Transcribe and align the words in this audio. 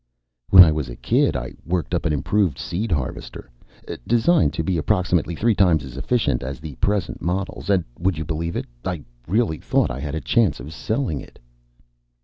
"When 0.49 0.63
I 0.63 0.71
was 0.71 0.89
a 0.89 0.95
kid, 0.95 1.35
I 1.35 1.53
worked 1.63 1.93
up 1.93 2.07
an 2.07 2.11
improved 2.11 2.57
seeder 2.57 2.95
harvester. 2.95 3.51
Designed 4.07 4.51
to 4.53 4.63
be 4.63 4.79
approximately 4.79 5.35
three 5.35 5.53
times 5.53 5.83
as 5.85 5.95
efficient 5.95 6.41
as 6.41 6.59
the 6.59 6.73
present 6.77 7.21
models. 7.21 7.69
And 7.69 7.83
would 7.99 8.17
you 8.17 8.25
believe 8.25 8.55
it, 8.55 8.65
I 8.83 9.03
really 9.27 9.59
thought 9.59 9.91
I 9.91 9.99
had 9.99 10.15
a 10.15 10.19
chance 10.19 10.59
of 10.59 10.73
selling 10.73 11.21
it." 11.21 11.37